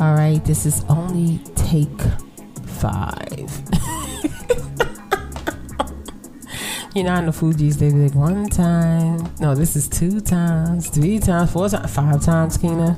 [0.00, 1.88] All right, this is only take
[2.66, 3.34] five.
[6.94, 9.28] you know, in the Fugees, they be like one time.
[9.40, 12.96] No, this is two times, three times, four times, five times, Keyna.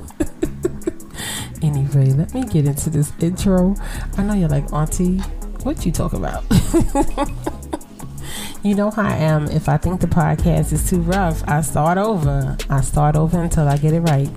[1.63, 3.73] anyway, let me get into this intro.
[4.19, 5.17] I know you're like, Auntie,
[5.63, 6.43] what you talk about?
[8.63, 9.47] you know how I am.
[9.47, 12.55] If I think the podcast is too rough, I start over.
[12.69, 14.29] I start over until I get it right.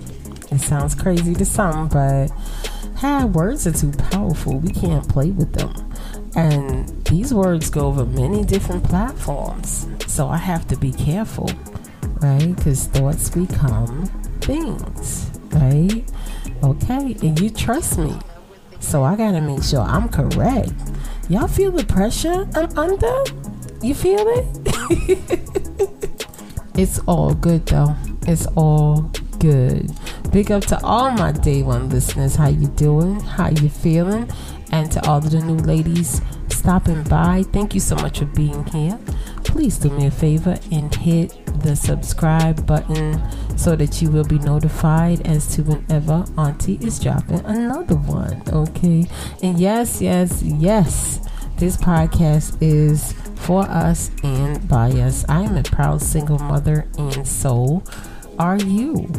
[0.55, 2.29] It sounds crazy to some, but
[2.99, 4.59] hey, words are too powerful.
[4.59, 5.93] We can't play with them.
[6.37, 9.89] And these words go over many different platforms.
[10.07, 11.51] So I have to be careful,
[12.21, 12.55] right?
[12.55, 14.07] Because thoughts become
[14.41, 16.05] things, right?
[16.63, 17.17] Okay.
[17.23, 18.17] And you trust me.
[18.79, 20.73] So I got to make sure I'm correct.
[21.29, 23.25] Y'all feel the pressure I'm under?
[23.83, 24.47] You feel it?
[26.79, 27.97] it's all good though.
[28.27, 29.11] It's all
[29.45, 29.91] good.
[30.33, 32.35] Big up to all my day one listeners.
[32.35, 33.21] How you doing?
[33.21, 34.31] How you feeling?
[34.73, 38.65] And to all of the new ladies stopping by, thank you so much for being
[38.67, 38.99] here.
[39.45, 43.21] Please do me a favor and hit the subscribe button
[43.59, 48.43] so that you will be notified as to whenever Auntie is dropping another one.
[48.49, 49.07] Okay.
[49.43, 51.21] And yes, yes, yes,
[51.59, 55.27] this podcast is for us and by us.
[55.29, 57.83] I am a proud single mother, and so
[58.39, 59.11] are you.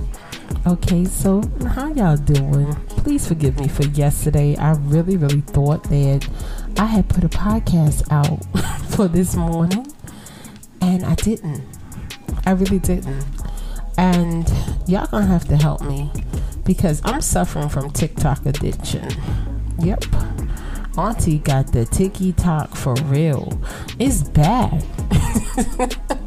[0.68, 2.74] Okay, so how y'all doing?
[2.88, 4.56] Please forgive me for yesterday.
[4.56, 6.28] I really, really thought that
[6.78, 8.44] I had put a podcast out
[8.96, 9.88] for this morning,
[10.82, 11.64] and I didn't.
[12.46, 13.26] I really didn't.
[13.98, 14.52] And
[14.88, 16.12] y'all gonna have to help me
[16.64, 19.10] because I'm suffering from TikTok addiction.
[19.80, 20.06] Yep.
[20.98, 23.60] Auntie got the TikTok for real.
[24.00, 24.84] It's bad.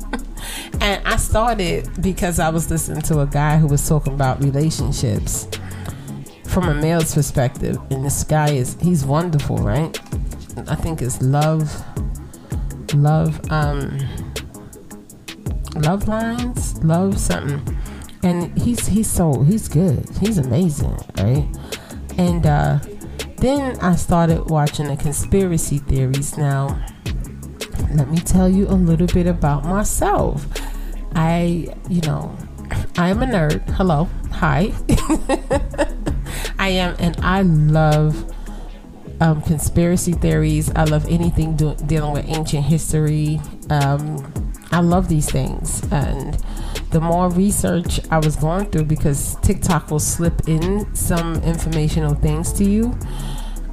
[0.81, 5.49] and I started because I was listening to a guy who was talking about relationships
[6.45, 7.79] from a male's perspective.
[7.91, 9.99] And this guy is he's wonderful, right?
[10.69, 11.71] I think it's love
[12.95, 13.99] love um
[15.77, 17.77] love lines, love something.
[18.23, 20.09] And he's he's so he's good.
[20.21, 21.47] He's amazing, right?
[22.17, 22.79] And uh
[23.37, 26.37] then I started watching the conspiracy theories.
[26.37, 26.85] Now,
[27.95, 30.45] let me tell you a little bit about myself.
[31.19, 32.39] I, you know,
[32.97, 33.69] I am a nerd.
[33.71, 34.09] Hello.
[34.35, 34.73] Hi.
[36.61, 38.33] I am, and I love
[39.21, 40.71] um, conspiracy theories.
[40.77, 43.41] I love anything do- dealing with ancient history.
[43.69, 44.33] Um,
[44.71, 45.83] I love these things.
[45.91, 46.35] And
[46.93, 52.53] the more research I was going through, because TikTok will slip in some informational things
[52.53, 52.97] to you.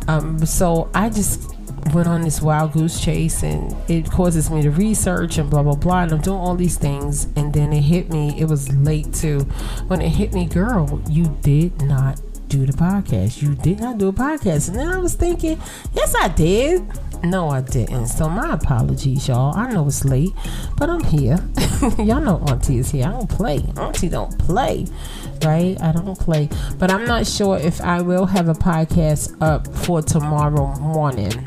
[0.08, 1.55] Um, so I just
[1.94, 5.76] went on this wild goose chase and it causes me to research and blah blah
[5.76, 6.04] blah.
[6.04, 7.26] And I'm doing all these things.
[7.36, 9.42] And then it hit me it was late too.
[9.88, 13.42] When it hit me girl you did not do the podcast.
[13.42, 14.70] You did not do a podcast.
[14.70, 15.60] And then I was thinking
[15.94, 16.84] yes I did.
[17.24, 18.08] No I didn't.
[18.08, 19.56] So my apologies y'all.
[19.56, 20.34] I know it's late
[20.78, 21.38] but I'm here.
[21.98, 23.06] Y'all know auntie is here.
[23.06, 23.64] I don't play.
[23.78, 24.86] Auntie don't play
[25.44, 25.80] right?
[25.82, 26.50] I don't play.
[26.80, 31.46] But I'm not sure if I will have a podcast up for tomorrow morning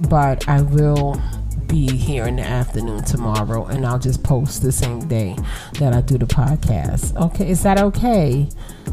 [0.00, 1.20] but I will
[1.68, 5.36] be here in the afternoon tomorrow and I'll just post the same day
[5.78, 7.14] that I do the podcast.
[7.16, 8.48] Okay, is that okay?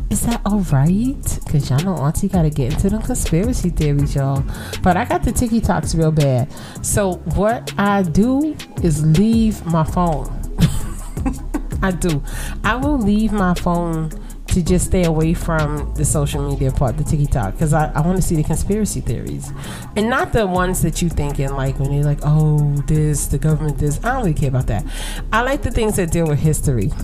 [0.09, 1.39] Is that all right?
[1.45, 4.43] Because y'all know Auntie got to get into the conspiracy theories, y'all.
[4.83, 6.51] But I got the TikToks real bad.
[6.85, 10.27] So what I do is leave my phone.
[11.81, 12.21] I do.
[12.63, 14.11] I will leave my phone
[14.55, 18.15] to just stay away from the social media part, the TikTok, because I, I want
[18.15, 19.51] to see the conspiracy theories,
[19.97, 23.79] and not the ones that you thinking like when you're like, oh, this the government,
[23.79, 23.99] this.
[24.01, 24.85] I don't really care about that.
[25.33, 26.89] I like the things that deal with history.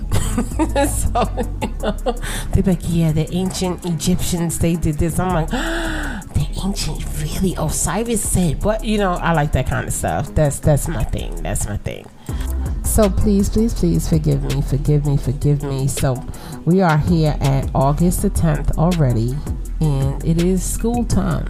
[0.88, 1.28] so
[1.62, 2.16] you know,
[2.54, 5.20] they're like, yeah, the ancient Egyptians they did this.
[5.20, 5.50] I'm like.
[6.32, 10.60] the ancient really osiris said but you know i like that kind of stuff that's
[10.60, 12.06] that's my thing that's my thing
[12.92, 15.88] so please please please forgive me forgive me forgive me.
[15.88, 16.22] So
[16.66, 19.34] we are here at august the 10th already
[19.80, 21.48] and it is school time.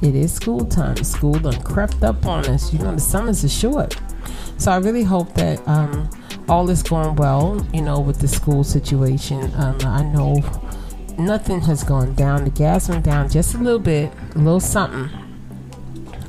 [0.00, 1.02] It is school time.
[1.02, 2.72] School done crept up on us.
[2.72, 3.96] You know the summers are short
[4.56, 6.08] so i really hope that um,
[6.48, 9.52] all is going well you know with the school situation.
[9.56, 10.36] Um, i know
[11.18, 12.44] nothing has gone down.
[12.44, 15.10] The gas went down just a little bit, a little something,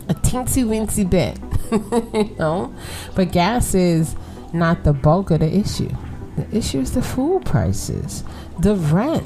[0.09, 1.37] a teensy weensy bit,
[2.13, 2.73] you know.
[3.15, 4.15] But gas is
[4.53, 5.89] not the bulk of the issue.
[6.37, 8.23] The issue is the food prices,
[8.59, 9.25] the rent,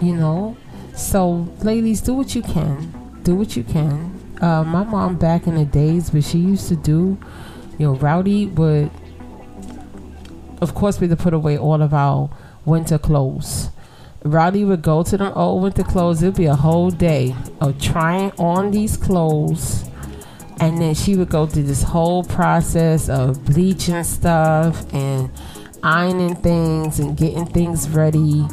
[0.00, 0.56] you know.
[0.94, 3.20] So, ladies, do what you can.
[3.22, 4.20] Do what you can.
[4.40, 7.18] Uh, my mom back in the days, what she used to do,
[7.78, 8.90] you know, Rowdy would,
[10.60, 12.30] of course, we had to put away all of our
[12.64, 13.70] winter clothes
[14.26, 16.22] Rowdy would go to them old winter clothes.
[16.22, 19.84] It'd be a whole day of trying on these clothes.
[20.58, 25.30] And then she would go through this whole process of bleaching stuff and
[25.82, 28.46] ironing things and getting things ready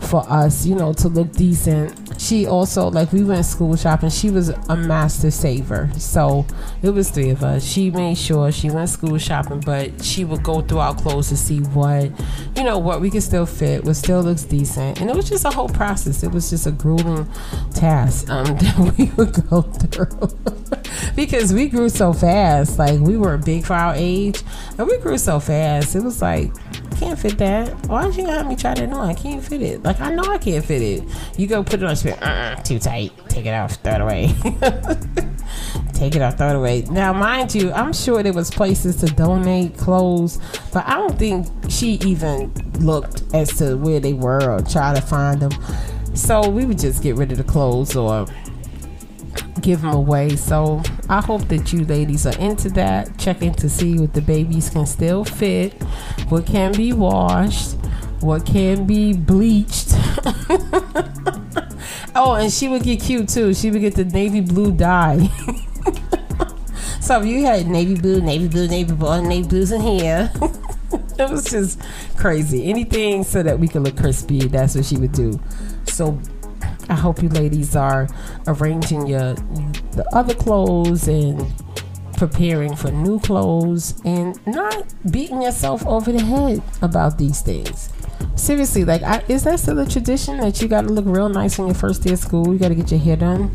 [0.00, 2.05] for us, you know, to look decent.
[2.26, 4.10] She also, like, we went school shopping.
[4.10, 5.88] She was a master saver.
[5.96, 6.44] So
[6.82, 7.64] it was three of us.
[7.64, 11.36] She made sure she went school shopping, but she would go through our clothes to
[11.36, 12.10] see what,
[12.56, 15.00] you know, what we could still fit, what still looks decent.
[15.00, 16.24] And it was just a whole process.
[16.24, 17.30] It was just a grueling
[17.74, 20.28] task um, that we would go through.
[21.14, 22.76] because we grew so fast.
[22.76, 24.42] Like, we were big for our age,
[24.78, 25.94] and we grew so fast.
[25.94, 26.50] It was like,
[26.98, 27.86] can't fit that.
[27.86, 29.08] Why don't you have me try that on?
[29.08, 29.82] I can't fit it.
[29.82, 31.04] Like I know I can't fit it.
[31.36, 33.12] You go put it on, she uh-uh, too tight.
[33.28, 34.34] Take it off, throw it away.
[35.94, 36.82] Take it off, throw it away.
[36.90, 40.38] Now, mind you, I'm sure there was places to donate clothes,
[40.72, 45.00] but I don't think she even looked as to where they were or try to
[45.00, 45.52] find them.
[46.14, 48.26] So we would just get rid of the clothes or
[49.60, 50.36] give them away.
[50.36, 54.70] So I hope that you ladies are into that, checking to see what the babies
[54.70, 55.72] can still fit,
[56.28, 57.76] what can be washed,
[58.20, 59.88] what can be bleached.
[62.14, 63.54] oh, and she would get cute too.
[63.54, 65.26] She would get the navy blue dye.
[67.00, 70.30] so if you had navy blue, navy blue, navy blue, navy blues in here.
[71.18, 71.80] it was just
[72.16, 72.68] crazy.
[72.68, 75.40] Anything so that we could look crispy, that's what she would do.
[75.86, 76.20] So
[76.88, 78.08] I hope you ladies are
[78.46, 81.44] arranging your the other clothes and
[82.16, 87.90] preparing for new clothes and not beating yourself over the head about these things.
[88.36, 91.58] Seriously, like, I, is that still a tradition that you got to look real nice
[91.58, 92.52] on your first day of school?
[92.52, 93.52] You got to get your hair done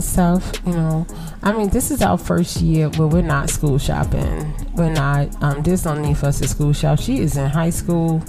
[0.00, 0.52] stuff.
[0.66, 1.06] You know,
[1.42, 4.54] I mean, this is our first year where we're not school shopping.
[4.74, 5.42] We're not.
[5.42, 6.98] Um, there's no need for us to school shop.
[6.98, 8.22] She is in high school.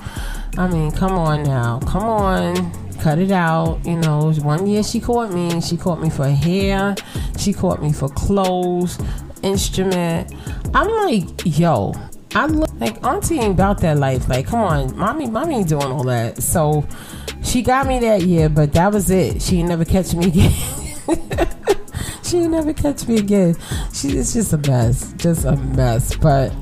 [0.57, 3.79] I mean, come on now, come on cut it out.
[3.85, 5.61] You know, one year she caught me.
[5.61, 6.95] She caught me for hair.
[7.37, 8.99] She caught me for clothes,
[9.41, 10.33] instrument.
[10.73, 11.93] I'm like, yo,
[12.35, 14.27] I look like auntie ain't about that life.
[14.29, 16.41] Like, come on, mommy, mommy ain't doing all that.
[16.41, 16.85] So
[17.43, 19.41] she got me that year, but that was it.
[19.41, 20.53] She never catch me again.
[22.23, 23.55] she never catch me again.
[23.93, 26.15] She is just a mess, just a mess.
[26.15, 26.53] But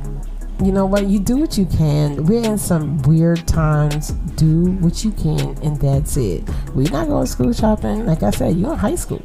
[0.63, 1.07] you know what?
[1.07, 2.25] You do what you can.
[2.25, 4.11] We're in some weird times.
[4.35, 6.43] Do what you can, and that's it.
[6.73, 8.05] We're not going school shopping.
[8.05, 9.23] Like I said, you're in high school.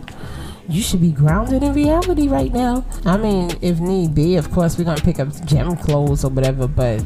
[0.68, 2.84] You should be grounded in reality right now.
[3.04, 6.68] I mean, if need be, of course, we're gonna pick up gym clothes or whatever.
[6.68, 7.04] But,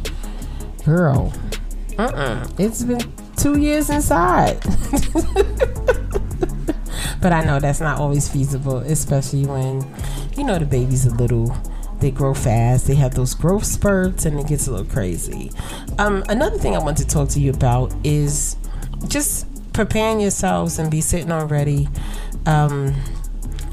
[0.84, 1.32] girl,
[1.98, 2.46] uh-uh.
[2.58, 3.00] It's been
[3.36, 4.60] two years inside.
[7.20, 9.86] but I know that's not always feasible, especially when
[10.36, 11.56] you know the baby's a little
[12.00, 12.86] they grow fast.
[12.86, 15.50] They have those growth spurts, and it gets a little crazy.
[15.98, 18.56] Um, another thing I want to talk to you about is
[19.08, 21.88] just preparing yourselves and be sitting on ready.
[22.44, 22.94] Um,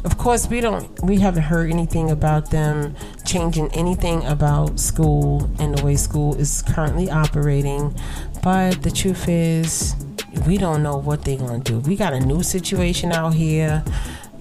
[0.04, 1.02] of course, we don't.
[1.02, 6.62] We haven't heard anything about them changing anything about school and the way school is
[6.62, 7.96] currently operating.
[8.42, 9.96] But the truth is,
[10.46, 11.80] we don't know what they're gonna do.
[11.80, 13.84] We got a new situation out here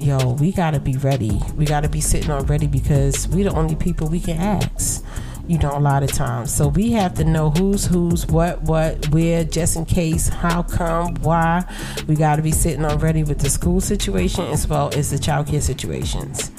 [0.03, 1.41] yo, we gotta be ready.
[1.57, 5.05] We gotta be sitting on ready because we the only people we can ask.
[5.49, 6.55] You know, a lot of times.
[6.55, 11.15] So we have to know who's who's, what, what, where, just in case, how come,
[11.17, 11.65] why.
[12.07, 15.63] We gotta be sitting on ready with the school situation as well as the childcare
[15.63, 16.53] situations,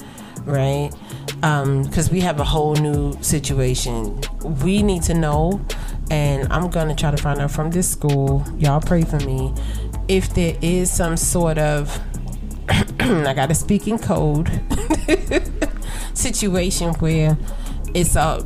[0.44, 0.90] right?
[1.36, 4.20] Because um, we have a whole new situation.
[4.62, 5.64] We need to know,
[6.10, 8.44] and I'm gonna try to find out from this school.
[8.58, 9.52] Y'all pray for me
[10.08, 12.00] if there is some sort of
[12.68, 14.50] I got a speaking code
[16.14, 17.36] situation where
[17.94, 18.44] it's a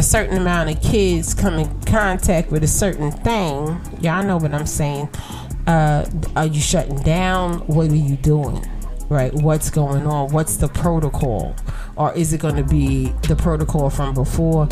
[0.00, 3.78] a certain amount of kids come in contact with a certain thing.
[4.00, 5.10] Y'all know what I'm saying.
[5.66, 7.58] Uh, are you shutting down?
[7.66, 8.66] What are you doing?
[9.10, 9.30] Right?
[9.34, 10.32] What's going on?
[10.32, 11.54] What's the protocol?
[11.96, 14.68] Or is it going to be the protocol from before?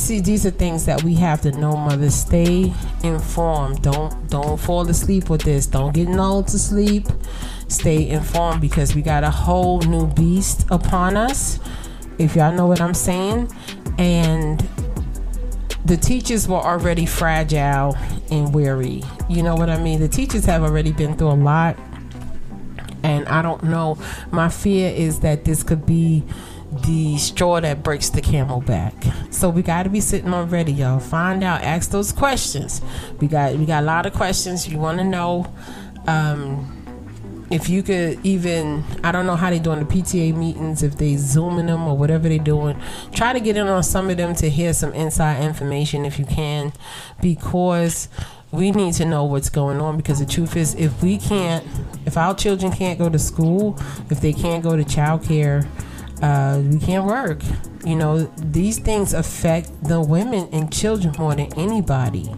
[0.00, 2.08] See, these are things that we have to know, mother.
[2.10, 2.72] Stay
[3.04, 3.82] informed.
[3.82, 5.66] Don't don't fall asleep with this.
[5.66, 7.06] Don't get lulled to sleep.
[7.68, 11.60] Stay informed because we got a whole new beast upon us.
[12.16, 13.52] If y'all know what I'm saying,
[13.98, 14.66] and
[15.84, 17.94] the teachers were already fragile
[18.30, 19.02] and weary.
[19.28, 20.00] You know what I mean?
[20.00, 21.78] The teachers have already been through a lot.
[23.02, 23.98] And I don't know.
[24.30, 26.24] My fear is that this could be
[26.72, 28.94] the straw that breaks the camel back.
[29.30, 31.00] So we got to be sitting on ready, y'all.
[31.00, 32.80] Find out, ask those questions.
[33.20, 35.52] We got we got a lot of questions you want to know.
[36.06, 36.76] Um,
[37.50, 41.16] if you could even i don't know how they doing the pta meetings if they
[41.16, 42.80] zooming them or whatever they doing
[43.12, 46.24] try to get in on some of them to hear some inside information if you
[46.24, 46.72] can
[47.20, 48.08] because
[48.52, 51.66] we need to know what's going on because the truth is if we can't
[52.06, 53.76] if our children can't go to school
[54.10, 55.68] if they can't go to childcare
[56.22, 57.40] uh, we can't work.
[57.84, 62.30] You know these things affect the women and children more than anybody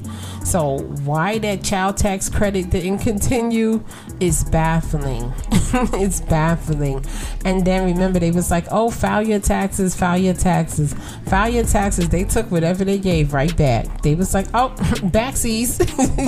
[0.44, 3.84] so why that child tax credit didn't continue
[4.20, 5.32] is baffling.
[5.94, 7.04] it's baffling.
[7.44, 10.94] And then remember they was like, oh, file your taxes, file your taxes,
[11.26, 12.08] file your taxes.
[12.08, 14.02] They took whatever they gave right back.
[14.02, 15.78] They was like, oh, backsies,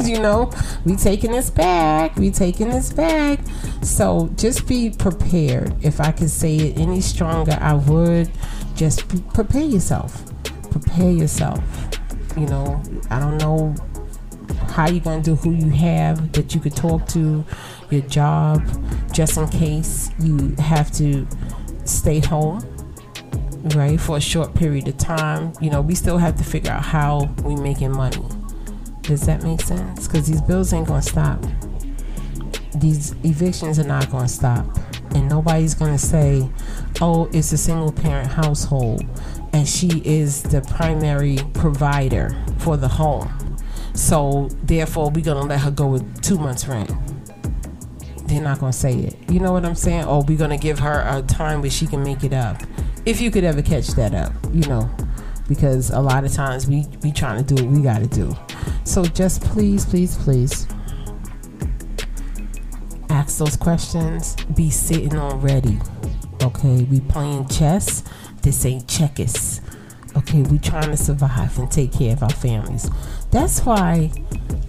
[0.08, 0.50] you know,
[0.84, 3.40] we taking this back, we taking this back.
[3.82, 5.74] So just be prepared.
[5.84, 8.30] If I could say it any stronger, I would.
[8.74, 10.24] Just prepare yourself.
[10.70, 11.60] Prepare yourself.
[12.36, 13.74] You know, I don't know
[14.74, 17.44] how you going to do who you have that you could talk to
[17.90, 18.60] your job
[19.12, 21.24] just in case you have to
[21.84, 22.58] stay home
[23.76, 25.52] right for a short period of time.
[25.60, 28.26] You know we still have to figure out how we making money.
[29.02, 30.08] Does that make sense?
[30.08, 31.40] Because these bills ain't gonna stop.
[32.74, 34.66] These evictions are not gonna stop.
[35.14, 36.50] And nobody's gonna say
[37.00, 39.04] oh it's a single parent household
[39.52, 43.32] and she is the primary provider for the home
[43.94, 46.90] so therefore, we're gonna let her go with two months rent.
[48.26, 49.16] They're not gonna say it.
[49.30, 50.04] You know what I'm saying?
[50.04, 52.60] Or we're gonna give her a time where she can make it up.
[53.06, 54.90] If you could ever catch that up, you know,
[55.48, 58.34] because a lot of times we we trying to do what we gotta do.
[58.84, 60.66] So just please, please, please
[63.10, 64.36] ask those questions.
[64.56, 65.78] Be sitting on ready.
[66.42, 68.02] Okay, we playing chess.
[68.42, 69.60] This ain't checkers.
[70.16, 72.90] Okay, we trying to survive and take care of our families.
[73.34, 74.12] That's why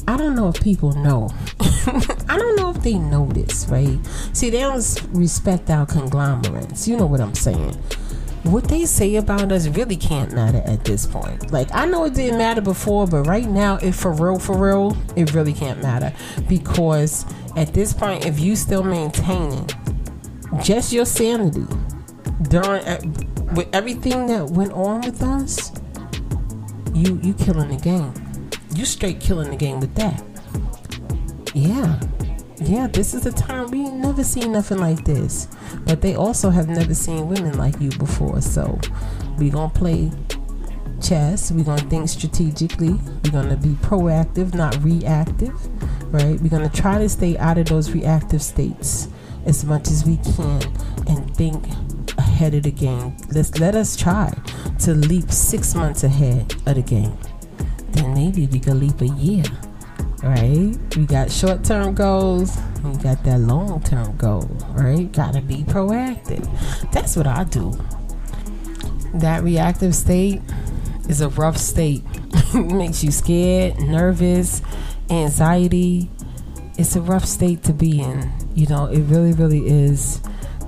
[0.08, 1.30] I don't know if people know.
[1.60, 4.00] I don't know if they know this, right?
[4.34, 6.88] See, they don't respect our conglomerates.
[6.88, 7.76] You know what I'm saying?
[8.42, 11.52] What they say about us really can't matter at this point.
[11.52, 14.98] Like, I know it didn't matter before, but right now, if for real, for real,
[15.16, 16.12] it really can't matter.
[16.50, 17.24] Because
[17.56, 19.70] at this point, if you still maintaining
[20.64, 21.68] just your sanity
[22.50, 23.00] during uh,
[23.54, 25.72] with everything that went on with us,
[26.96, 28.25] you you killing the game
[28.76, 30.24] you straight killing the game with that.
[31.54, 32.00] Yeah.
[32.58, 35.48] Yeah, this is the time we never seen nothing like this.
[35.86, 38.42] But they also have never seen women like you before.
[38.42, 38.80] So
[39.38, 40.12] we gonna play
[41.02, 41.52] chess.
[41.52, 42.94] we gonna think strategically.
[43.24, 45.54] we gonna be proactive, not reactive.
[46.14, 46.40] Right?
[46.42, 49.10] We're gonna try to stay out of those reactive states
[49.46, 50.62] as much as we can
[51.08, 51.64] and think
[52.18, 53.16] ahead of the game.
[53.32, 54.34] Let's let us try
[54.80, 57.18] to leap six months ahead of the game
[57.96, 59.44] then maybe we could leap a year,
[60.24, 60.76] right?
[60.96, 65.12] We got short term goals, we got that long term goal, right?
[65.12, 66.46] Gotta be proactive.
[66.92, 67.74] That's what I do.
[69.16, 70.42] That reactive state
[71.08, 72.04] is a rough state.
[72.54, 74.62] makes you scared, nervous,
[75.10, 76.10] anxiety.
[76.78, 78.32] It's a rough state to be in.
[78.54, 80.22] You know, it really, really is.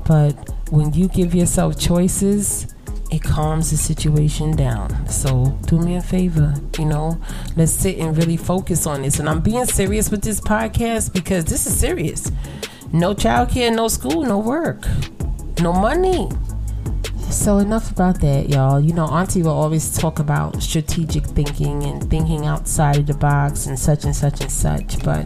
[0.06, 0.34] But
[0.72, 2.74] when you give yourself choices,
[3.10, 5.08] it calms the situation down.
[5.08, 7.22] So do me a favor, you know,
[7.56, 9.20] let's sit and really focus on this.
[9.20, 12.32] And I'm being serious with this podcast because this is serious.
[12.92, 14.86] No childcare, no school, no work,
[15.62, 16.30] no money.
[17.30, 18.80] So enough about that, y'all.
[18.80, 23.68] You know, Auntie will always talk about strategic thinking and thinking outside of the box
[23.68, 25.26] and such and such and such, but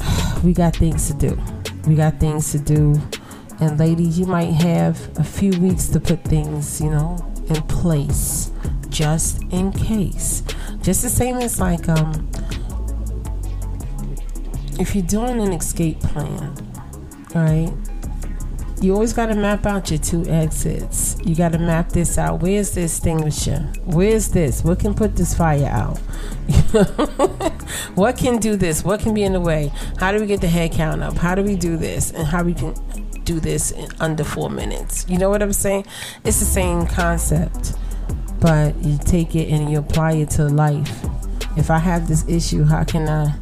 [0.44, 1.40] we got things to do.
[1.86, 3.00] We got things to do
[3.60, 8.50] and ladies, you might have a few weeks to put things, you know, in place
[8.88, 10.42] just in case.
[10.82, 12.28] Just the same as like um
[14.78, 16.54] if you're doing an escape plan,
[17.34, 17.72] right?
[18.80, 21.18] You always got to map out your two exits.
[21.22, 22.40] You got to map this out.
[22.40, 23.70] Where's the extinguisher?
[23.84, 24.64] Where's this?
[24.64, 25.98] What can put this fire out?
[27.94, 28.82] what can do this?
[28.82, 29.70] What can be in the way?
[29.98, 31.18] How do we get the head count up?
[31.18, 32.10] How do we do this?
[32.12, 32.74] And how we can
[33.30, 35.06] do this in under four minutes.
[35.08, 35.86] You know what I'm saying?
[36.24, 37.74] It's the same concept,
[38.40, 41.04] but you take it and you apply it to life.
[41.56, 43.34] If I have this issue, how can I,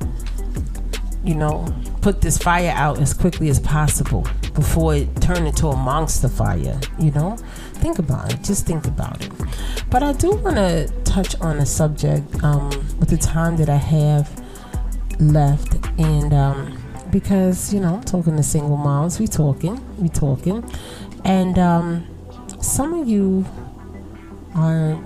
[1.25, 1.66] you know,
[2.02, 6.78] put this fire out as quickly as possible before it turn into a monster fire?
[6.99, 7.37] You know,
[7.85, 8.42] think about it.
[8.42, 9.33] Just think about it.
[9.90, 13.76] But I do want to touch on a subject um, with the time that I
[13.76, 14.28] have
[15.18, 16.77] left, and um,
[17.11, 20.65] because you know, I'm talking to single moms, we talking, we talking,
[21.25, 22.07] and um,
[22.61, 23.45] some of you
[24.55, 24.99] are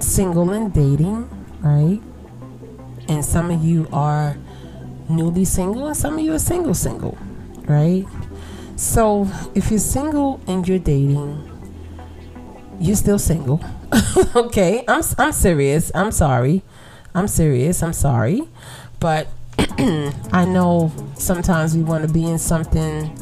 [0.00, 1.28] single and dating,
[1.60, 2.00] right?
[3.08, 4.36] And some of you are
[5.08, 7.18] newly single and some of you are single single,
[7.66, 8.06] right?
[8.76, 11.50] So if you're single and you're dating,
[12.80, 13.62] you're still single.
[14.36, 15.92] okay, I'm I'm serious.
[15.94, 16.62] I'm sorry.
[17.14, 17.82] I'm serious.
[17.82, 18.42] I'm sorry.
[18.98, 19.28] But
[20.32, 23.16] I know sometimes we want to be in something,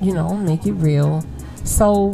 [0.00, 1.24] you know, make it real.
[1.64, 2.12] So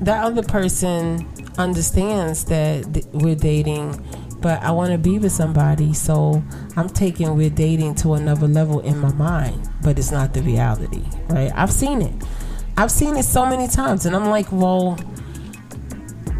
[0.00, 4.04] that other person understands that th- we're dating,
[4.40, 5.92] but I want to be with somebody.
[5.92, 6.42] So
[6.76, 11.02] I'm taking we're dating to another level in my mind, but it's not the reality,
[11.28, 11.50] right?
[11.54, 12.14] I've seen it.
[12.76, 14.98] I've seen it so many times, and I'm like, well,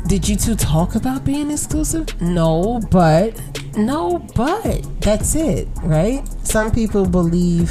[0.07, 2.21] did you two talk about being exclusive?
[2.21, 3.41] No, but
[3.77, 6.27] no, but that's it, right?
[6.45, 7.71] Some people believe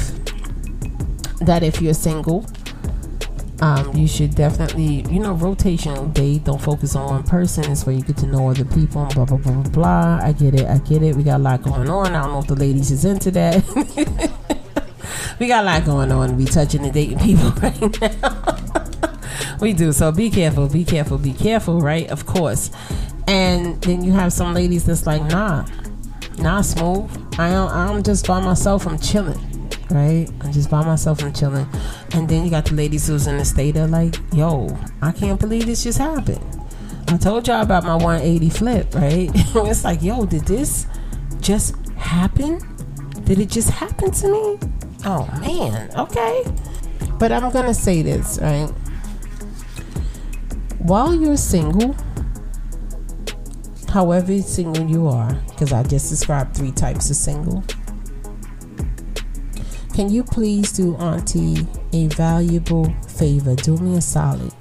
[1.40, 2.46] that if you're single,
[3.60, 6.44] um, you should definitely, you know, rotational date.
[6.44, 7.70] Don't focus on one person.
[7.70, 9.04] It's where you get to know other people.
[9.12, 10.20] Blah blah blah blah blah.
[10.22, 10.66] I get it.
[10.66, 11.14] I get it.
[11.14, 12.14] We got a lot going on.
[12.14, 13.62] I don't know if the ladies is into that.
[15.38, 16.38] we got a lot going on.
[16.38, 19.58] We touching and dating people right now.
[19.60, 19.92] we do.
[19.92, 20.68] So be careful.
[20.68, 21.18] Be careful.
[21.18, 21.82] Be careful.
[21.82, 22.08] Right?
[22.08, 22.70] Of course.
[23.28, 25.66] And then you have some ladies that's like, nah,
[26.38, 27.25] nah, smooth.
[27.38, 28.86] I am, I'm just by myself.
[28.86, 29.38] I'm chilling
[29.90, 30.28] right?
[30.40, 31.66] I'm just by myself I'm chilling.
[32.12, 35.38] And then you got the ladies who's in the state of like, yo, I can't
[35.38, 36.40] believe this just happened.
[37.08, 39.30] I told y'all about my 180 flip, right?
[39.34, 40.86] it's like, yo, did this
[41.40, 42.60] just happen?
[43.24, 44.58] Did it just happen to me?
[45.04, 46.44] Oh man, okay.
[47.18, 48.68] But I'm gonna say this, right?
[50.78, 51.96] While you're single,
[53.96, 57.64] however single you are, because I just described three types of single
[59.96, 63.54] can you please do Auntie a valuable favor?
[63.54, 64.52] Do me a solid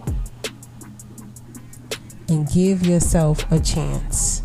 [2.30, 4.44] and give yourself a chance.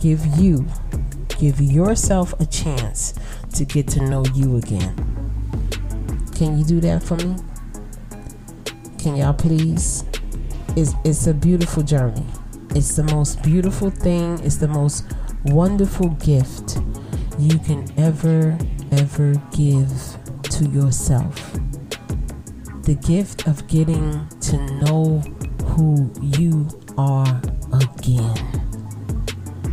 [0.00, 0.66] Give you,
[1.38, 3.12] give yourself a chance
[3.52, 4.96] to get to know you again.
[6.34, 7.36] Can you do that for me?
[8.98, 10.02] Can y'all please?
[10.76, 12.24] It's, it's a beautiful journey.
[12.74, 15.04] It's the most beautiful thing, it's the most
[15.44, 16.78] wonderful gift
[17.38, 18.56] you can ever,
[18.92, 19.92] ever give
[20.44, 21.52] to yourself.
[22.84, 25.18] The gift of getting to know
[25.64, 27.42] who you are
[27.74, 28.36] again.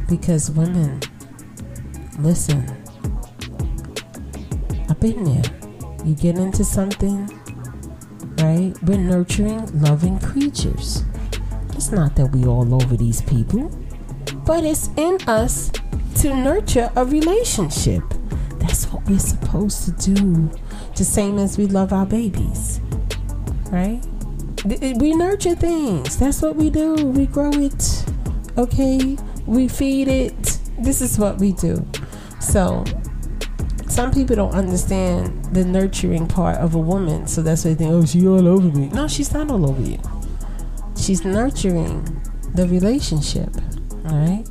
[0.09, 0.99] Because women,
[2.19, 2.65] listen,
[4.89, 5.43] I've been there.
[6.03, 7.27] You get into something,
[8.39, 8.73] right?
[8.83, 11.05] We're nurturing, loving creatures.
[11.79, 13.71] It's not that we all over these people,
[14.45, 15.71] but it's in us
[16.17, 18.03] to nurture a relationship.
[18.59, 20.51] That's what we're supposed to do
[20.97, 22.81] the same as we love our babies,
[23.71, 24.01] right?
[24.65, 26.17] We nurture things.
[26.17, 26.95] That's what we do.
[26.95, 28.05] We grow it.
[28.57, 29.15] Okay?
[29.45, 30.59] We feed it.
[30.79, 31.87] This is what we do.
[32.41, 32.83] So,
[33.87, 37.25] some people don't understand the nurturing part of a woman.
[37.25, 38.89] So that's why they think, oh, she all over me.
[38.89, 39.97] No, she's not all over you.
[40.99, 42.03] She's nurturing
[42.55, 43.49] the relationship.
[44.05, 44.45] All right?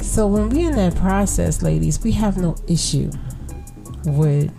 [0.00, 3.10] So when we're in that process, ladies, we have no issue
[4.04, 4.50] with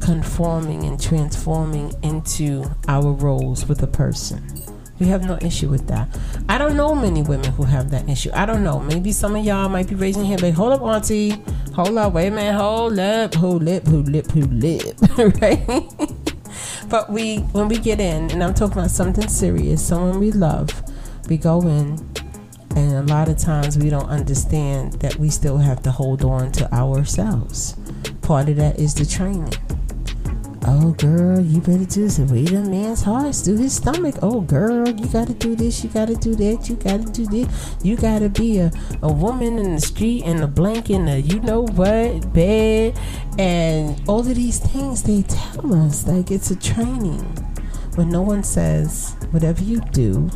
[0.00, 4.42] conforming and transforming into our roles with a person.
[4.98, 6.08] We have no issue with that.
[6.48, 8.30] I don't know many women who have that issue.
[8.34, 8.80] I don't know.
[8.80, 11.42] Maybe some of y'all might be raising your hand, like, hold up, auntie.
[11.74, 16.17] Hold up, wait a minute, hold up, hold up, hold up, hold up, right?
[16.88, 20.70] But we, when we get in, and I'm talking about something serious, someone we love,
[21.28, 21.98] we go in,
[22.76, 26.52] and a lot of times we don't understand that we still have to hold on
[26.52, 27.76] to ourselves.
[28.22, 29.52] Part of that is the training
[30.70, 32.18] Oh, girl, you better do this.
[32.18, 34.16] Read a man's heart, do his stomach.
[34.20, 37.48] Oh, girl, you gotta do this, you gotta do that, you gotta do this.
[37.82, 41.62] You gotta be a, a woman in the street and a blank in you know
[41.62, 42.98] what bed.
[43.38, 47.22] And all of these things they tell us like it's a training.
[47.94, 50.28] When no one says, whatever you do,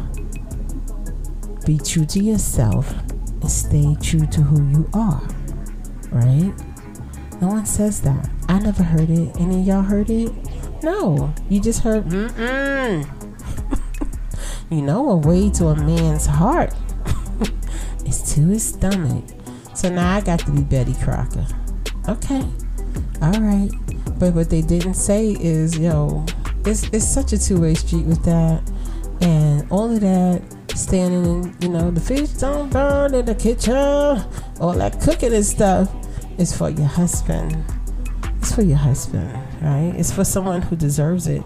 [1.66, 2.90] be true to yourself
[3.42, 5.22] and stay true to who you are.
[6.10, 6.54] Right?
[7.42, 8.30] No one says that.
[8.48, 9.36] I never heard it.
[9.36, 10.32] Any of y'all heard it?
[10.80, 11.34] No.
[11.48, 12.08] You just heard,
[14.70, 16.72] you know, a way to a man's heart
[18.06, 19.24] is to his stomach.
[19.74, 21.44] So now I got to be Betty Crocker.
[22.08, 22.44] Okay.
[23.20, 23.70] All right.
[24.20, 26.24] But what they didn't say is, yo,
[26.64, 28.62] it's, it's such a two way street with that.
[29.20, 30.42] And all of that
[30.76, 33.74] standing in, you know, the fish don't burn in the kitchen,
[34.60, 35.90] all that cooking and stuff
[36.42, 37.64] is for your husband.
[38.38, 39.94] It's for your husband, right?
[39.96, 41.44] It's for someone who deserves it.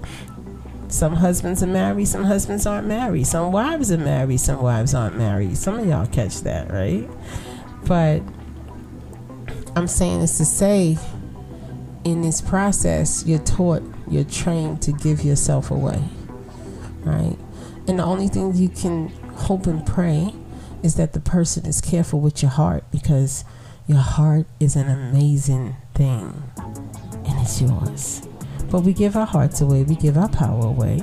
[0.88, 3.26] Some husbands are married, some husbands aren't married.
[3.26, 5.58] Some wives are married, some wives aren't married.
[5.58, 7.06] Some of y'all catch that, right?
[7.84, 8.22] But
[9.76, 10.96] I'm saying this to say
[12.04, 16.02] in this process, you're taught, you're trained to give yourself away,
[17.02, 17.36] right?
[17.86, 20.32] And the only thing you can hope and pray
[20.82, 23.44] is that the person is careful with your heart because
[23.86, 28.26] your heart is an amazing thing and it's yours.
[28.70, 31.02] But we give our hearts away, we give our power away,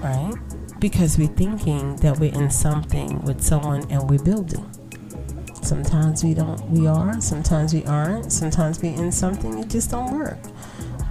[0.00, 0.34] right?
[0.78, 4.70] Because we're thinking that we're in something with someone and we're building.
[5.62, 7.18] Sometimes we don't, we are.
[7.20, 8.30] Sometimes we aren't.
[8.30, 10.38] Sometimes we're in something it just don't work.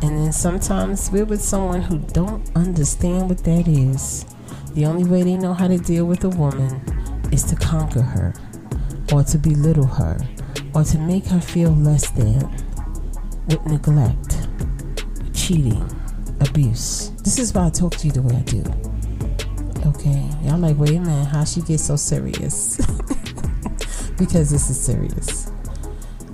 [0.04, 4.26] And then sometimes we're with someone who don't understand what that is.
[4.74, 6.82] The only way they know how to deal with a woman
[7.32, 8.34] is to conquer her,
[9.14, 10.18] or to belittle her,
[10.74, 12.40] or to make her feel less than
[13.48, 14.48] with neglect,
[15.34, 15.90] cheating,
[16.40, 17.10] abuse.
[17.24, 18.64] This is why I talk to you the way I do.
[19.90, 22.78] Okay, y'all like, wait a minute, how she get so serious?
[24.18, 25.52] because this is serious.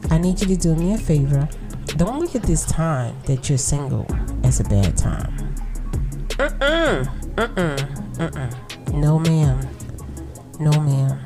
[0.09, 1.47] I need you to do me a favor.
[1.95, 4.05] Don't look at this time that you're single
[4.43, 5.55] as a bad time.
[6.37, 8.93] Mm-mm, mm-mm, mm-mm.
[8.93, 9.67] No, ma'am.
[10.59, 11.19] No, ma'am.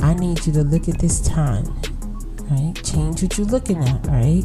[0.00, 1.64] I need you to look at this time,
[2.50, 2.74] right?
[2.84, 4.44] Change what you're looking at, right?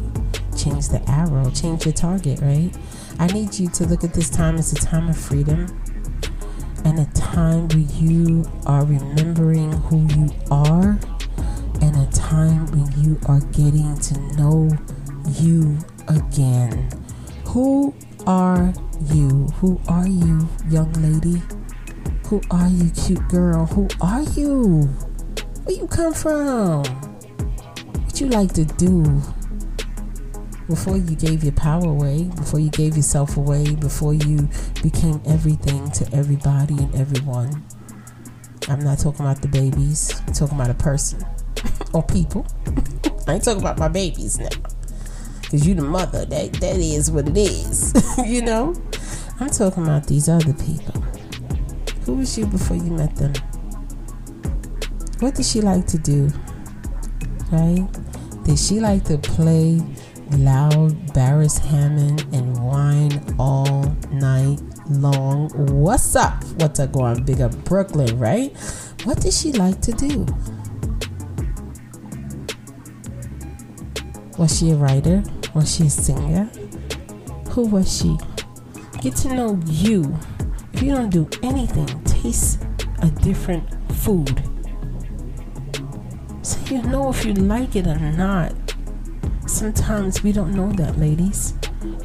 [0.56, 2.74] Change the arrow, change your target, right?
[3.18, 5.66] I need you to look at this time as a time of freedom
[6.84, 10.98] and a time where you are remembering who you are
[11.82, 14.70] and a time when you are getting to know
[15.28, 16.88] you again.
[17.46, 17.94] Who
[18.26, 18.72] are
[19.12, 19.46] you?
[19.60, 21.42] Who are you, young lady?
[22.26, 23.66] Who are you, cute girl?
[23.66, 24.84] Who are you?
[25.64, 27.09] Where you come from?
[28.20, 29.02] You like to do?
[30.68, 34.46] Before you gave your power away, before you gave yourself away, before you
[34.82, 37.64] became everything to everybody and everyone.
[38.68, 41.24] I'm not talking about the babies, I'm talking about a person
[41.94, 42.46] or people.
[43.26, 44.50] I ain't talking about my babies now.
[45.50, 47.94] Cause you the mother, that that is what it is.
[48.26, 48.74] you know?
[49.40, 51.00] I'm talking about these other people.
[52.04, 53.32] Who was you before you met them?
[55.20, 56.30] What did she like to do?
[57.50, 57.88] Right?
[58.50, 59.80] Did she like to play
[60.32, 65.50] loud Beres Hammond and whine all night long?
[65.72, 66.42] What's up?
[66.56, 67.22] What's up going?
[67.22, 68.50] Big up Brooklyn, right?
[69.04, 70.26] What did she like to do?
[74.36, 75.22] Was she a writer?
[75.54, 76.50] Was she a singer?
[77.50, 78.18] Who was she?
[79.00, 80.18] Get to know you.
[80.72, 82.64] If you don't do anything, taste
[83.00, 84.42] a different food.
[86.42, 88.54] So you know if you like it or not.
[89.46, 91.52] Sometimes we don't know that, ladies.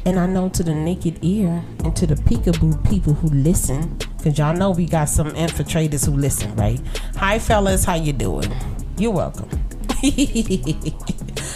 [0.04, 4.36] And I know to the naked ear and to the peekaboo people who listen, because
[4.36, 6.80] y'all know we got some infiltrators who listen, right?
[7.16, 8.52] Hi, fellas, how you doing?
[8.98, 9.48] You're welcome.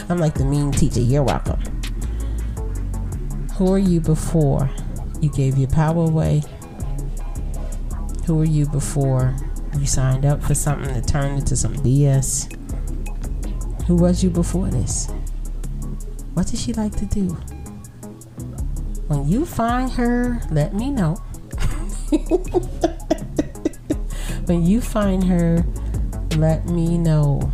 [0.09, 1.01] I'm like the mean teacher.
[1.01, 1.61] You're welcome.
[3.57, 4.71] Who are you before
[5.21, 6.43] you gave your power away?
[8.25, 9.37] Who were you before
[9.79, 12.57] you signed up for something that turned into some BS?
[13.91, 15.09] Who was you before this?
[16.35, 17.31] What did she like to do?
[19.09, 21.15] When you find her, let me know.
[24.47, 25.65] when you find her,
[26.37, 27.51] let me know.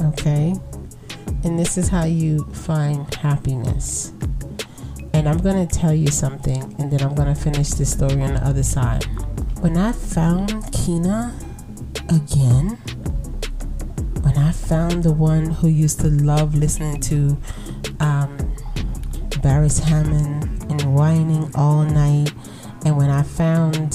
[0.00, 0.56] Okay?
[1.44, 4.12] And this is how you find happiness.
[5.14, 8.20] And I'm going to tell you something, and then I'm going to finish this story
[8.20, 9.04] on the other side.
[9.60, 11.38] When I found Keyna
[12.08, 12.81] again,
[14.52, 17.38] I found the one who used to love listening to
[18.00, 18.36] um,
[19.40, 22.34] Beres Hammond and whining all night,
[22.84, 23.92] and when I found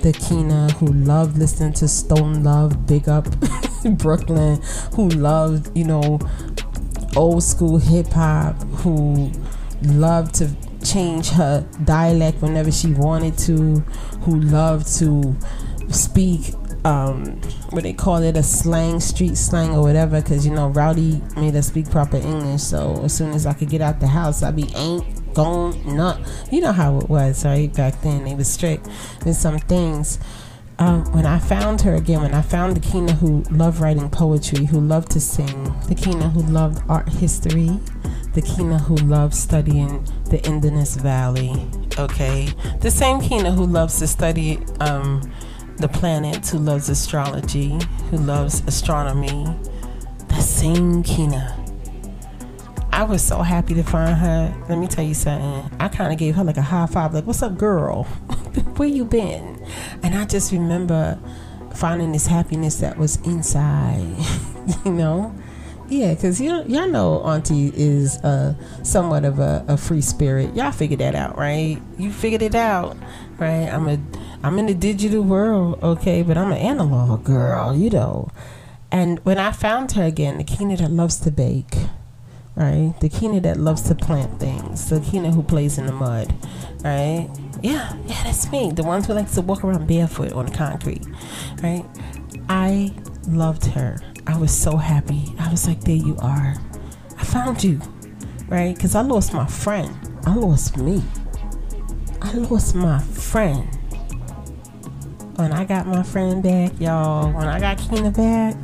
[0.00, 3.28] the Keyna who loved listening to Stone Love, Big Up
[3.98, 4.62] Brooklyn,
[4.94, 6.18] who loved, you know,
[7.14, 9.30] old school hip hop, who
[9.82, 10.48] loved to
[10.82, 13.80] change her dialect whenever she wanted to,
[14.22, 15.36] who loved to
[15.90, 16.54] speak
[16.86, 17.38] um
[17.70, 21.54] what they call it a slang street slang or whatever because you know rowdy made
[21.54, 24.56] us speak proper english so as soon as i could get out the house i'd
[24.56, 26.18] be ain't gone not
[26.50, 28.86] you know how it was right back then they was strict
[29.24, 30.18] with some things
[30.80, 34.64] um, when I found her again, when I found the Keyna who loved writing poetry,
[34.64, 37.78] who loved to sing, the Keyna who loved art history,
[38.32, 41.68] the Keyna who loves studying the Indus Valley.
[41.98, 42.48] Okay,
[42.80, 45.20] the same Keyna who loves to study um,
[45.80, 47.78] the planets, who loves astrology,
[48.10, 49.46] who loves astronomy.
[50.28, 51.56] The same Keyna.
[52.92, 54.54] I was so happy to find her.
[54.68, 55.76] Let me tell you something.
[55.80, 58.04] I kind of gave her like a high five, like, "What's up, girl?
[58.76, 59.64] Where you been?"
[60.02, 61.18] And I just remember
[61.74, 64.16] finding this happiness that was inside.
[64.84, 65.34] you know
[65.88, 70.54] Yeah, because you y'all know Auntie is uh, somewhat of a, a free spirit.
[70.54, 71.80] Y'all figured that out, right?
[71.98, 72.96] You figured it out,
[73.38, 73.68] right?
[73.68, 73.98] I'm a
[74.42, 78.30] I'm in the digital world, okay, but I'm an analog girl, you know.
[78.90, 81.76] And when I found her again, the Keyna that loves to bake,
[82.56, 82.94] right?
[83.00, 86.34] The Keyna that loves to plant things, the Keyna who plays in the mud,
[86.82, 87.28] right?
[87.62, 88.72] Yeah, yeah, that's me.
[88.72, 91.06] The ones who likes to walk around barefoot on the concrete,
[91.62, 91.84] right?
[92.48, 92.92] I
[93.28, 95.34] loved her I was so happy.
[95.38, 96.54] I was like, there you are.
[97.18, 97.80] I found you,
[98.48, 98.74] right?
[98.74, 99.92] Because I lost my friend.
[100.24, 101.02] I lost me.
[102.22, 103.66] I lost my friend.
[105.40, 108.54] When I got my friend back, y'all, when I got Keyna back,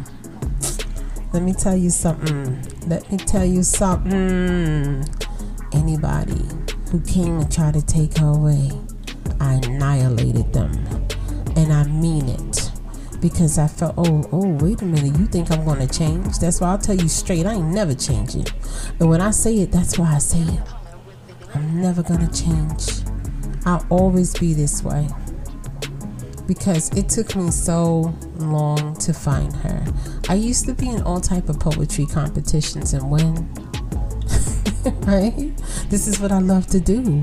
[1.33, 2.63] let me tell you something.
[2.87, 5.03] Let me tell you something.
[5.73, 6.45] Anybody
[6.91, 8.71] who came to try to take her away,
[9.41, 10.73] I annihilated them.
[11.57, 12.71] And I mean it
[13.23, 16.39] because I felt, oh, oh, wait a minute, you think I'm to change?
[16.41, 18.49] That's why I'll tell you straight, I ain't never changing.
[19.01, 20.61] And when I say it, that's why I say it.
[21.55, 23.03] I'm never to change.
[23.65, 25.09] I'll always be this way.
[26.47, 29.85] Because it took me so long to find her.
[30.29, 33.53] I used to be in all type of poetry competitions and win.
[35.07, 35.53] right?
[35.91, 37.23] This is what I love to do.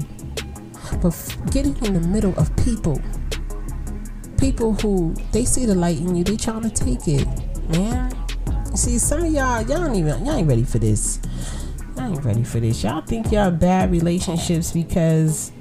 [1.02, 3.02] But getting in the middle of people
[4.44, 7.26] people who they see the light in you, they trying to take it,
[7.70, 8.12] man.
[8.76, 11.22] See, some of y'all, y'all don't even, y'all ain't ready for this.
[11.96, 12.84] Y'all ain't ready for this.
[12.84, 15.54] Y'all think y'all bad relationships because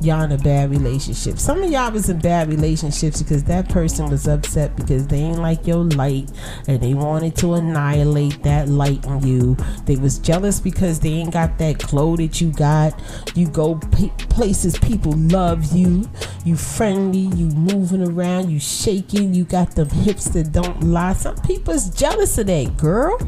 [0.00, 1.38] y'all in a bad relationship.
[1.38, 5.40] Some of y'all was in bad relationships because that person was upset because they ain't
[5.40, 6.30] like your light
[6.66, 9.56] and they wanted to annihilate that light in you.
[9.86, 13.00] They was jealous because they ain't got that glow that you got.
[13.34, 16.08] You go p- places people love you.
[16.44, 21.14] You friendly, you moving around, you shaking, you got them hips that don't lie.
[21.14, 23.18] Some people's jealous of that, girl.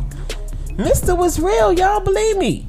[0.76, 2.66] Mister was real, y'all believe me.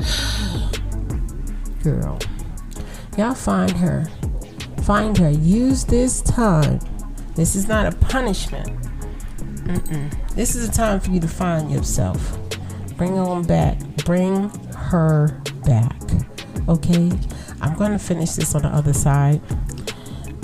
[1.82, 2.18] Girl.
[3.18, 4.06] Y'all find her.
[4.84, 5.30] Find her.
[5.30, 6.80] Use this time.
[7.34, 8.68] This is not a punishment.
[9.64, 10.34] Mm-mm.
[10.34, 12.38] This is a time for you to find yourself.
[12.96, 13.78] Bring on back.
[14.04, 16.00] Bring her back.
[16.68, 17.12] Okay?
[17.60, 19.40] I'm going to finish this on the other side.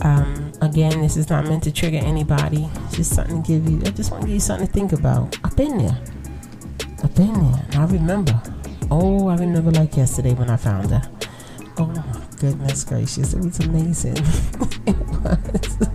[0.02, 2.68] Um, again, this is not meant to trigger anybody.
[2.84, 3.80] It's just something to give you.
[3.84, 5.36] I just want to give you something to think about.
[5.42, 5.98] I've been there.
[7.02, 7.66] I've been there.
[7.72, 8.40] I remember.
[8.90, 11.02] Oh, I remember like yesterday when I found her.
[11.78, 14.16] Oh goodness gracious, it was amazing.
[14.86, 15.88] it was.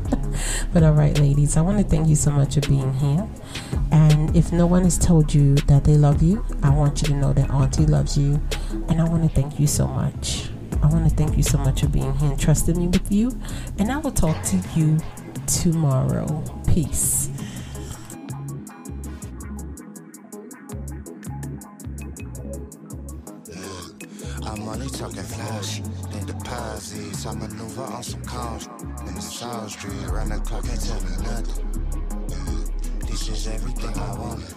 [0.73, 3.27] but all right, ladies, I want to thank you so much for being here.
[3.91, 7.13] And if no one has told you that they love you, I want you to
[7.15, 8.41] know that Auntie loves you.
[8.89, 10.49] And I want to thank you so much.
[10.81, 13.31] I want to thank you so much for being here and trusting me with you.
[13.79, 14.97] And I will talk to you
[15.47, 16.43] tomorrow.
[16.67, 17.29] Peace.
[24.45, 25.81] I'm only talking flash
[26.53, 27.25] deposits.
[27.25, 28.67] I maneuver on some calls
[29.07, 30.07] in the South Street.
[30.09, 31.65] Run the clock and tell me nothing.
[33.07, 34.53] This is everything I wanted.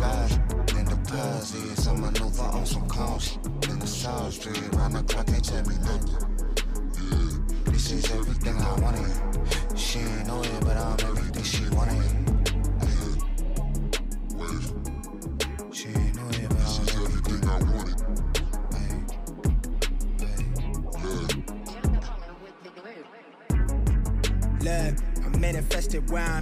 [0.00, 0.32] Flash
[0.76, 1.86] in deposits.
[1.86, 4.74] I maneuver on some calls in the South Street.
[4.74, 6.16] Run the clock and tell me nothing.
[7.66, 9.78] This is everything I wanted.
[9.78, 12.19] She ain't know it, but I'm everything she wanted.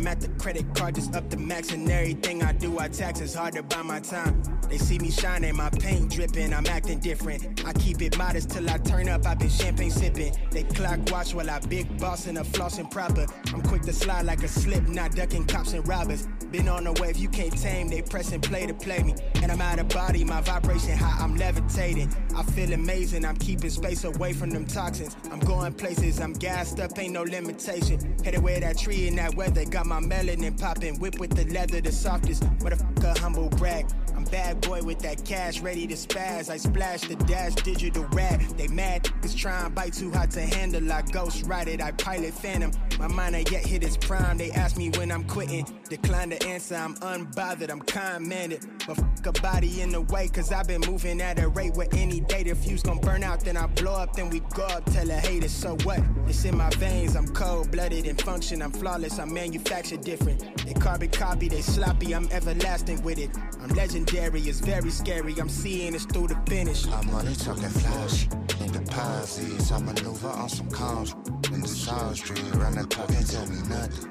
[0.06, 0.20] At.
[0.20, 3.54] The credit card just up the max, and everything I do, I tax is hard
[3.54, 4.42] to buy my time.
[4.68, 7.64] They see me shining, my paint dripping, I'm acting different.
[7.66, 10.34] I keep it modest till I turn up, I've been champagne sipping.
[10.50, 13.26] They clock watch while I big boss and a flossing proper.
[13.54, 16.28] I'm quick to slide like a slip, not ducking cops and robbers.
[16.50, 19.14] Been on the wave, you can't tame, they press and play to play me.
[19.42, 22.14] And I'm out of body, my vibration high, I'm levitating.
[22.34, 25.16] I feel amazing, I'm keeping space away from them toxins.
[25.30, 28.16] I'm going places, I'm gassed up, ain't no limitation.
[28.24, 30.98] Headed where that tree in that weather, got my melanin popping.
[31.00, 32.42] Whip with the leather, the softest.
[32.58, 33.86] Motherfucker, humble brag.
[34.30, 36.50] Bad boy with that cash, ready to spaz.
[36.50, 38.40] I splash the dash, digital rat.
[38.56, 40.92] They mad, cause trying bite too hot to handle.
[40.92, 42.72] I ghost ride it, I pilot phantom.
[42.98, 44.36] My mind ain't yet hit its prime.
[44.36, 45.66] They ask me when I'm quitting.
[45.88, 48.66] Decline the answer, I'm unbothered, I'm mannered.
[48.86, 51.88] But fuck a body in the way, cause I've been moving at a rate where
[51.92, 53.40] any day the fuse gon' burn out.
[53.40, 56.00] Then I blow up, then we go up, tell a hater, so what?
[56.26, 60.44] It's in my veins, I'm cold blooded and function, I'm flawless, I'm manufactured different.
[60.66, 63.30] They carbon copy, they sloppy, I'm everlasting with it.
[63.60, 64.40] I'm legendary, Jerry.
[64.40, 65.34] It's very scary.
[65.38, 66.86] I'm seeing it's through the finish.
[66.88, 67.50] I'm only mm-hmm.
[67.50, 68.24] talking flash.
[68.64, 71.14] In the posies, I maneuver on some cons
[71.52, 74.10] In the side street, run the clock and tell me nothing.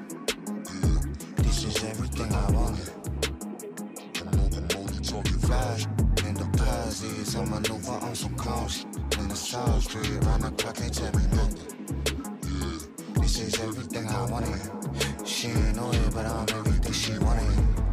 [1.44, 2.90] This is everything I wanted.
[4.24, 4.40] I'm
[4.80, 5.84] only talking flash.
[6.26, 8.86] In the posies, I maneuver on some cons
[9.18, 11.68] In the side street, run the clock and tell me nothing.
[13.20, 14.58] This is everything I wanted.
[15.26, 17.87] She ain't know it, but I'm everything she wanted.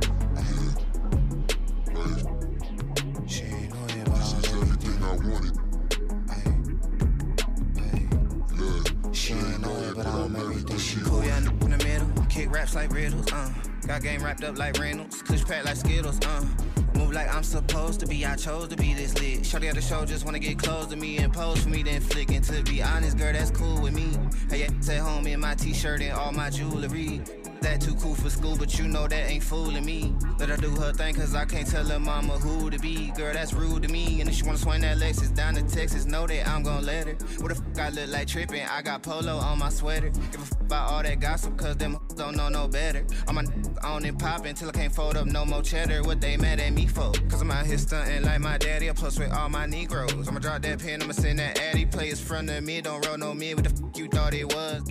[12.56, 13.52] Raps like riddles, uh.
[13.86, 16.46] Got game wrapped up like Reynolds, kush packed like Skittles, uh.
[16.96, 19.46] Move like I'm supposed to be, I chose to be this lit.
[19.46, 22.00] Shorty at the show just wanna get close to me and pose for me, then
[22.00, 22.32] flick.
[22.32, 24.18] And to be honest, girl, that's cool with me.
[24.50, 27.22] Hey, yeah, at home in my t-shirt and all my jewelry.
[27.66, 30.14] That too cool for school, but you know that ain't fooling me.
[30.38, 33.12] Let her do her thing, cause I can't tell her mama who to be.
[33.18, 34.22] Girl, that's rude to me.
[34.22, 37.08] And if she wanna swing that Lexus down to Texas, know that I'm gon' let
[37.08, 37.16] her.
[37.40, 38.68] What the fuck I look like trippin'?
[38.70, 40.10] I got polo on my sweater.
[40.10, 43.04] Give a fuck about all that gossip, cause them don't know no better.
[43.28, 46.04] I'm on and poppin' till I can't fold up no more cheddar.
[46.04, 47.14] What they mad at me for?
[47.30, 48.92] Cause I'm out here stuntin' like my daddy.
[48.94, 50.28] Plus with all my Negroes.
[50.28, 51.88] I'ma drop that pen, I'ma send that Addy.
[51.88, 53.56] Players front of me, don't roll no mid.
[53.56, 54.84] What the fuck you thought it was?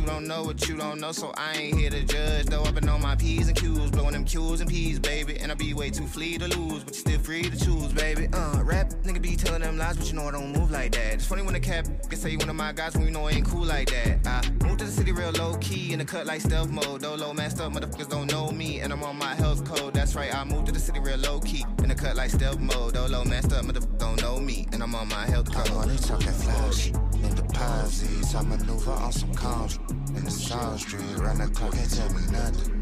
[0.00, 2.46] You don't know what you don't know, so I ain't here to judge.
[2.46, 5.38] Though I've been on my P's and Q's, blowing them Q's and P's, baby.
[5.38, 8.26] And I be way too free to lose, but you still free to choose, baby.
[8.32, 11.12] Uh, rap, nigga be telling them lies, but you know I don't move like that.
[11.12, 13.26] It's funny when the cap can say you one of my guys when you know
[13.26, 14.26] I ain't cool like that.
[14.26, 17.02] I moved to the city real low key in the cut like stealth mode.
[17.02, 19.92] Though low masked up, motherfuckers don't know me, and I'm on my health code.
[19.92, 22.58] That's right, I moved to the city real low key in the cut like stealth
[22.58, 22.94] mode.
[22.94, 25.68] Though low masked up, motherfuckers don't know me, and I'm on my health code.
[25.68, 26.88] I'm only talking flash.
[26.88, 29.78] In the posits, I maneuver on some cones.
[29.90, 32.80] In the South Street, round the clock, can't tell me nothing.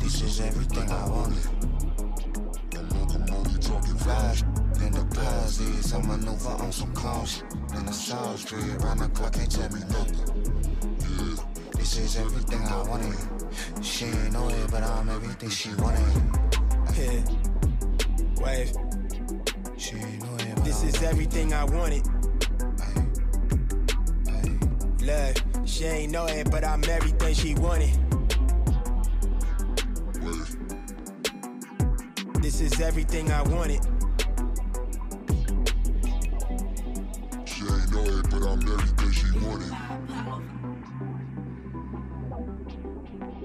[0.00, 1.46] This is everything I wanted.
[2.76, 4.42] I'm only talking flash.
[4.42, 7.42] In the posits, I maneuver on some cones.
[7.76, 10.34] In the South Street, round the clock, can't tell me nothing.
[11.76, 13.16] This is everything I wanted.
[13.82, 16.00] She ain't know it, but I'm everything she wanted.
[16.96, 17.22] Yeah.
[18.42, 18.72] Wave.
[19.76, 22.06] She ain't know it, but This I'm is everything I wanted.
[25.04, 27.90] Look, she ain't know it, but I'm everything she wanted.
[32.40, 33.80] This is everything I wanted.
[37.46, 39.72] She ain't know it, but I'm everything she wanted.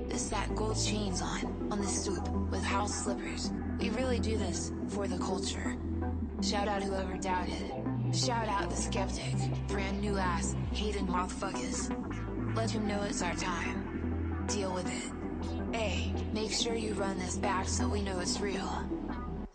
[0.10, 3.52] This that gold chains on, on the stoop, with house slippers.
[3.80, 5.78] We really do this for the culture.
[6.42, 7.79] Shout out whoever doubted.
[8.14, 9.36] Shout out the skeptic.
[9.68, 12.56] Brand new ass, hating motherfuckers.
[12.56, 14.46] Let him know it's our time.
[14.48, 15.76] Deal with it.
[15.76, 18.68] Hey, make sure you run this back so we know it's real.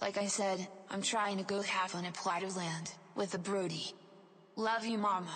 [0.01, 3.39] Like I said, I'm trying to go half on a plot of land with the
[3.39, 3.93] Brody.
[4.57, 5.35] Love you, mama.